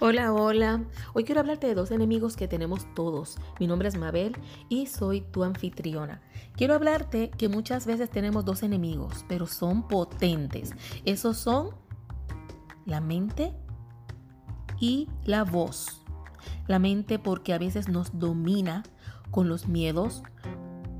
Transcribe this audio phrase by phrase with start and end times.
[0.00, 0.84] Hola, hola.
[1.12, 3.36] Hoy quiero hablarte de dos enemigos que tenemos todos.
[3.58, 4.36] Mi nombre es Mabel
[4.68, 6.20] y soy tu anfitriona.
[6.56, 10.72] Quiero hablarte que muchas veces tenemos dos enemigos, pero son potentes.
[11.04, 11.70] Esos son
[12.86, 13.52] la mente
[14.78, 16.04] y la voz.
[16.68, 18.84] La mente porque a veces nos domina
[19.32, 20.22] con los miedos,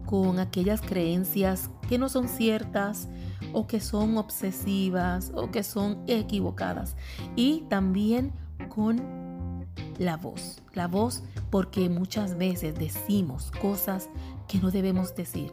[0.06, 3.08] con aquellas creencias que no son ciertas
[3.52, 6.96] o que son obsesivas o que son equivocadas.
[7.36, 8.32] Y también
[8.68, 9.66] con
[9.98, 10.62] la voz.
[10.74, 14.08] La voz porque muchas veces decimos cosas
[14.46, 15.50] que no debemos decir.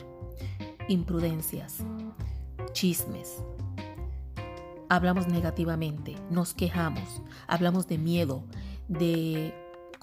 [0.87, 1.77] Imprudencias,
[2.73, 3.37] chismes.
[4.87, 8.43] Hablamos negativamente, nos quejamos, hablamos de miedo,
[8.87, 9.51] de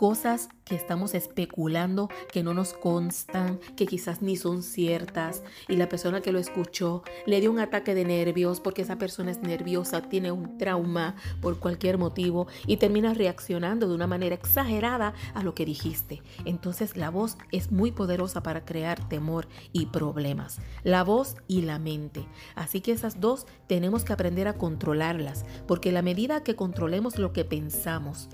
[0.02, 5.88] cosas que estamos especulando que no nos constan, que quizás ni son ciertas y la
[5.88, 10.02] persona que lo escuchó le dio un ataque de nervios porque esa persona es nerviosa,
[10.02, 15.54] tiene un trauma por cualquier motivo y termina reaccionando de una manera exagerada a lo
[15.54, 16.20] que dijiste.
[16.44, 20.58] Entonces la voz es muy poderosa para crear temor y problemas.
[20.82, 22.26] La voz y la mente.
[22.56, 27.32] Así que esas dos tenemos que aprender a controlarlas porque la medida que controlemos lo
[27.32, 28.28] que pensamos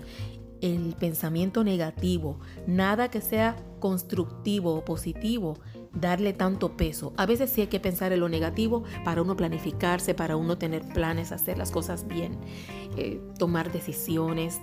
[0.60, 5.58] el pensamiento negativo, nada que sea constructivo o positivo,
[5.92, 7.12] darle tanto peso.
[7.16, 10.82] A veces sí hay que pensar en lo negativo para uno planificarse, para uno tener
[10.92, 12.38] planes, hacer las cosas bien,
[12.96, 14.60] eh, tomar decisiones,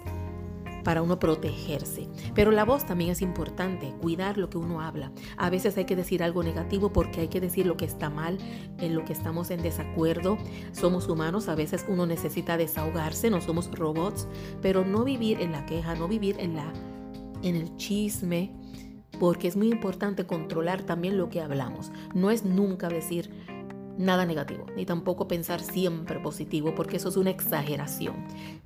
[0.85, 2.07] para uno protegerse.
[2.33, 5.11] Pero la voz también es importante, cuidar lo que uno habla.
[5.35, 8.37] A veces hay que decir algo negativo porque hay que decir lo que está mal,
[8.77, 10.37] en lo que estamos en desacuerdo.
[10.71, 14.29] Somos humanos, a veces uno necesita desahogarse, no somos robots,
[14.61, 16.71] pero no vivir en la queja, no vivir en la
[17.41, 18.51] en el chisme,
[19.19, 21.91] porque es muy importante controlar también lo que hablamos.
[22.13, 23.29] No es nunca decir
[23.97, 28.15] nada negativo, ni tampoco pensar siempre positivo, porque eso es una exageración.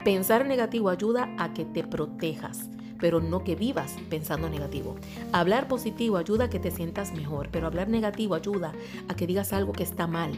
[0.04, 4.96] Pensar negativo ayuda a que te protejas, pero no que vivas pensando negativo.
[5.32, 8.74] Hablar positivo ayuda a que te sientas mejor, pero hablar negativo ayuda
[9.08, 10.34] a que digas algo que está mal,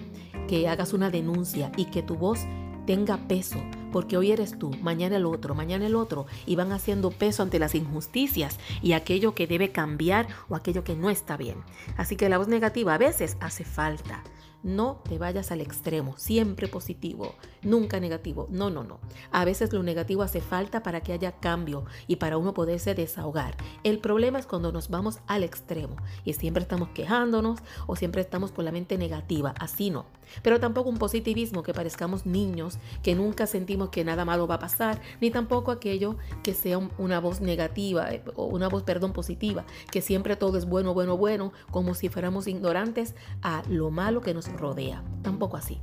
[0.48, 2.46] que hagas una denuncia y que tu voz
[2.86, 3.62] tenga peso,
[3.92, 7.60] porque hoy eres tú, mañana el otro, mañana el otro, y van haciendo peso ante
[7.60, 11.58] las injusticias y aquello que debe cambiar o aquello que no está bien.
[11.98, 14.24] Así que la voz negativa a veces hace falta.
[14.64, 17.34] No te vayas al extremo, siempre positivo,
[17.64, 18.48] nunca negativo.
[18.52, 19.00] No, no, no.
[19.32, 23.56] A veces lo negativo hace falta para que haya cambio y para uno poderse desahogar.
[23.84, 25.96] El problema es cuando nos vamos al extremo
[26.26, 29.56] y siempre estamos quejándonos o siempre estamos con la mente negativa.
[29.58, 30.06] Así no.
[30.44, 34.60] Pero tampoco un positivismo que parezcamos niños, que nunca sentimos que nada malo va a
[34.60, 39.66] pasar, ni tampoco aquello que sea una voz negativa eh, o una voz, perdón, positiva,
[39.92, 44.34] que siempre todo es bueno, bueno, bueno, como si fuéramos ignorantes a lo malo que
[44.34, 45.04] nos rodea.
[45.22, 45.80] Tampoco así.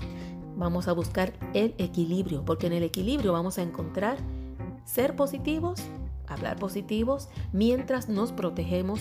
[0.56, 4.18] Vamos a buscar el equilibrio, porque en el equilibrio vamos a encontrar
[4.84, 5.80] ser positivos,
[6.26, 9.00] hablar positivos, mientras nos protegemos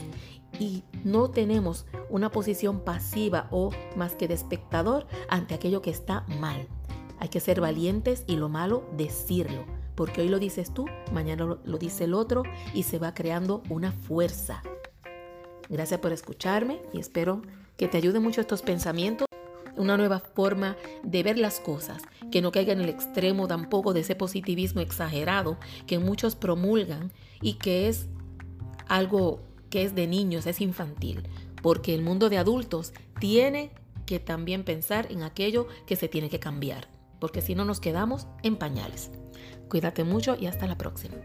[0.60, 6.26] y no tenemos una posición pasiva o más que de espectador ante aquello que está
[6.40, 6.68] mal.
[7.20, 11.60] Hay que ser valientes y lo malo decirlo, porque hoy lo dices tú, mañana lo,
[11.64, 14.62] lo dice el otro y se va creando una fuerza.
[15.70, 17.42] Gracias por escucharme y espero
[17.78, 19.27] que te ayuden mucho estos pensamientos
[19.78, 22.02] una nueva forma de ver las cosas,
[22.32, 27.12] que no caiga en el extremo tampoco de ese positivismo exagerado que muchos promulgan
[27.42, 28.08] y que es
[28.88, 31.24] algo que es de niños, es infantil,
[31.62, 33.72] porque el mundo de adultos tiene
[34.06, 36.88] que también pensar en aquello que se tiene que cambiar,
[37.20, 39.12] porque si no nos quedamos en pañales.
[39.70, 41.16] Cuídate mucho y hasta la próxima.